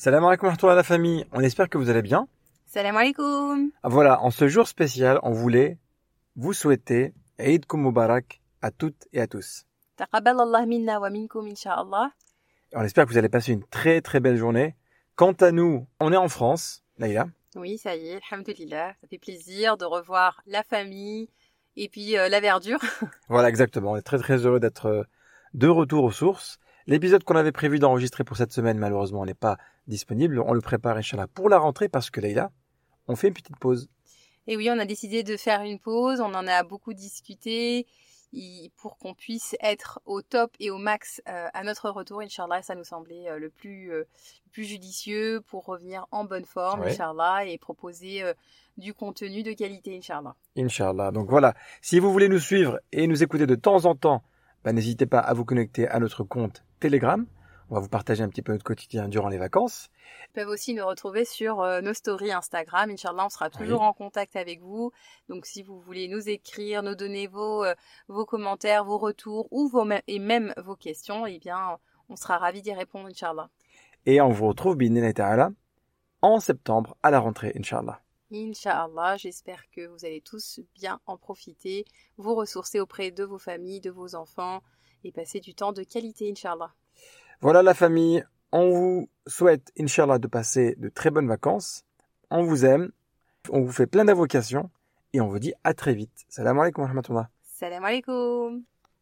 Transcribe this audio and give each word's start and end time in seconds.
Salam 0.00 0.24
alaikum 0.24 0.54
à 0.62 0.74
la 0.76 0.84
famille, 0.84 1.26
on 1.32 1.40
espère 1.40 1.68
que 1.68 1.76
vous 1.76 1.90
allez 1.90 2.02
bien. 2.02 2.28
Salam 2.66 2.96
alaikum. 2.96 3.72
Ah, 3.82 3.88
Voilà, 3.88 4.22
en 4.22 4.30
ce 4.30 4.46
jour 4.46 4.68
spécial, 4.68 5.18
on 5.24 5.32
voulait 5.32 5.76
vous 6.36 6.52
souhaiter 6.52 7.14
Eid 7.40 7.66
Kum 7.66 7.82
Mubarak 7.82 8.40
à 8.62 8.70
toutes 8.70 9.08
et 9.12 9.20
à 9.20 9.26
tous. 9.26 9.66
Minna 10.68 11.00
wa 11.00 11.10
minkum 11.10 11.48
On 12.74 12.82
espère 12.84 13.06
que 13.06 13.10
vous 13.10 13.18
allez 13.18 13.28
passer 13.28 13.50
une 13.52 13.64
très 13.64 14.00
très 14.00 14.20
belle 14.20 14.36
journée. 14.36 14.76
Quant 15.16 15.32
à 15.32 15.50
nous, 15.50 15.88
on 15.98 16.12
est 16.12 16.16
en 16.16 16.28
France, 16.28 16.84
Naïla. 17.00 17.26
Oui, 17.56 17.76
ça 17.76 17.96
y 17.96 18.10
est, 18.10 18.20
alhamdulillah. 18.30 18.94
Ça 19.00 19.08
fait 19.08 19.18
plaisir 19.18 19.76
de 19.76 19.84
revoir 19.84 20.42
la 20.46 20.62
famille 20.62 21.28
et 21.74 21.88
puis 21.88 22.16
euh, 22.16 22.28
la 22.28 22.38
verdure. 22.38 22.78
Voilà, 23.28 23.48
exactement. 23.48 23.90
On 23.90 23.96
est 23.96 24.02
très 24.02 24.18
très 24.18 24.46
heureux 24.46 24.60
d'être 24.60 24.86
euh, 24.86 25.02
de 25.54 25.66
retour 25.66 26.04
aux 26.04 26.12
sources. 26.12 26.60
L'épisode 26.88 27.22
qu'on 27.22 27.36
avait 27.36 27.52
prévu 27.52 27.78
d'enregistrer 27.78 28.24
pour 28.24 28.38
cette 28.38 28.50
semaine, 28.50 28.78
malheureusement, 28.78 29.26
n'est 29.26 29.34
pas 29.34 29.58
disponible. 29.88 30.40
On 30.40 30.54
le 30.54 30.62
prépare, 30.62 30.96
Inch'Allah, 30.96 31.26
pour 31.26 31.50
la 31.50 31.58
rentrée 31.58 31.90
parce 31.90 32.08
que 32.08 32.18
Naïla, 32.18 32.50
on 33.08 33.14
fait 33.14 33.28
une 33.28 33.34
petite 33.34 33.58
pause. 33.58 33.90
Et 34.46 34.56
oui, 34.56 34.70
on 34.72 34.78
a 34.78 34.86
décidé 34.86 35.22
de 35.22 35.36
faire 35.36 35.60
une 35.60 35.78
pause. 35.78 36.22
On 36.22 36.32
en 36.32 36.46
a 36.46 36.62
beaucoup 36.62 36.94
discuté 36.94 37.86
pour 38.78 38.96
qu'on 38.96 39.12
puisse 39.12 39.54
être 39.60 40.00
au 40.06 40.22
top 40.22 40.52
et 40.60 40.70
au 40.70 40.78
max 40.78 41.20
euh, 41.28 41.48
à 41.52 41.62
notre 41.62 41.90
retour, 41.90 42.22
Inch'Allah. 42.22 42.62
Ça 42.62 42.74
nous 42.74 42.84
semblait 42.84 43.28
euh, 43.28 43.38
le 43.38 43.50
plus, 43.50 43.92
euh, 43.92 43.98
le 44.46 44.50
plus 44.50 44.64
judicieux 44.64 45.42
pour 45.46 45.66
revenir 45.66 46.06
en 46.10 46.24
bonne 46.24 46.46
forme, 46.46 46.80
Ouais. 46.80 46.92
Inch'Allah, 46.92 47.44
et 47.44 47.58
proposer 47.58 48.22
du 48.78 48.94
contenu 48.94 49.42
de 49.42 49.52
qualité, 49.52 49.94
Inch'Allah. 49.94 50.36
Inch'Allah. 50.56 51.10
Donc 51.10 51.28
voilà, 51.28 51.52
si 51.82 51.98
vous 51.98 52.10
voulez 52.10 52.30
nous 52.30 52.38
suivre 52.38 52.80
et 52.92 53.06
nous 53.06 53.22
écouter 53.22 53.46
de 53.46 53.56
temps 53.56 53.84
en 53.84 53.94
temps, 53.94 54.22
bah, 54.64 54.72
n'hésitez 54.72 55.04
pas 55.04 55.20
à 55.20 55.34
vous 55.34 55.44
connecter 55.44 55.86
à 55.86 55.98
notre 55.98 56.24
compte 56.24 56.64
Telegram. 56.78 57.26
On 57.70 57.74
va 57.74 57.80
vous 57.80 57.88
partager 57.88 58.22
un 58.22 58.30
petit 58.30 58.40
peu 58.40 58.52
notre 58.52 58.64
quotidien 58.64 59.08
durant 59.08 59.28
les 59.28 59.36
vacances. 59.36 59.90
Ils 60.30 60.32
peuvent 60.32 60.48
aussi 60.48 60.72
nous 60.72 60.86
retrouver 60.86 61.26
sur 61.26 61.60
euh, 61.60 61.82
nos 61.82 61.92
stories 61.92 62.32
Instagram. 62.32 62.88
Inch'Allah, 62.90 63.26
on 63.26 63.28
sera 63.28 63.50
toujours 63.50 63.80
Oui. 63.82 63.86
en 63.86 63.92
contact 63.92 64.36
avec 64.36 64.62
vous. 64.62 64.90
Donc, 65.28 65.44
si 65.44 65.62
vous 65.62 65.78
voulez 65.78 66.08
nous 66.08 66.30
écrire, 66.30 66.82
nous 66.82 66.94
donner 66.94 67.26
vos, 67.26 67.64
euh, 67.64 67.74
vos 68.08 68.24
commentaires, 68.24 68.84
vos 68.84 68.96
retours 68.96 69.48
ou 69.50 69.68
vos, 69.68 69.86
et 70.06 70.18
même 70.18 70.54
vos 70.56 70.76
questions, 70.76 71.26
eh 71.26 71.38
bien, 71.38 71.76
on 72.08 72.16
sera 72.16 72.38
ravis 72.38 72.62
d'y 72.62 72.72
répondre, 72.72 73.08
Inch'Allah. 73.08 73.50
Et 74.06 74.22
on 74.22 74.30
vous 74.30 74.46
retrouve, 74.48 74.76
bi'idhnillahi 74.76 75.12
ta'ala, 75.12 75.50
en 76.22 76.40
septembre 76.40 76.96
à 77.02 77.10
la 77.10 77.18
rentrée, 77.20 77.52
Inch'Allah. 77.54 78.00
Inch'Allah, 78.32 79.16
j'espère 79.16 79.62
que 79.70 79.86
vous 79.86 80.04
allez 80.04 80.20
tous 80.20 80.60
bien 80.74 81.00
en 81.06 81.16
profiter, 81.16 81.84
vous 82.18 82.34
ressourcer 82.34 82.78
auprès 82.78 83.10
de 83.10 83.24
vos 83.24 83.38
familles, 83.38 83.80
de 83.80 83.90
vos 83.90 84.14
enfants 84.14 84.62
et 85.04 85.12
passer 85.12 85.40
du 85.40 85.54
temps 85.54 85.72
de 85.72 85.82
qualité, 85.82 86.30
Inch'Allah. 86.30 86.74
Voilà 87.40 87.62
la 87.62 87.74
famille, 87.74 88.24
on 88.52 88.70
vous 88.70 89.08
souhaite, 89.26 89.72
Inch'Allah, 89.78 90.18
de 90.18 90.26
passer 90.26 90.74
de 90.76 90.88
très 90.88 91.10
bonnes 91.10 91.28
vacances. 91.28 91.84
On 92.30 92.42
vous 92.42 92.66
aime, 92.66 92.92
on 93.50 93.62
vous 93.62 93.72
fait 93.72 93.86
plein 93.86 94.04
d'invocations 94.04 94.70
et 95.12 95.20
on 95.20 95.28
vous 95.28 95.38
dit 95.38 95.54
à 95.64 95.72
très 95.72 95.94
vite. 95.94 96.26
Salam 96.28 96.58
alaikum 96.58 96.82
wa 96.82 96.88
rahmatullah. 96.88 97.30
Salam 97.42 97.84
alaikum 97.84 98.62